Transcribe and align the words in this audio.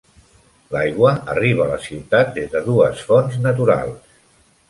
L'aigua 0.75 1.11
arriba 1.33 1.61
a 1.65 1.67
la 1.73 1.77
ciutat 1.83 2.33
des 2.37 2.49
de 2.55 2.61
dues 2.71 3.03
fonts 3.11 3.39
naturals. 3.47 4.19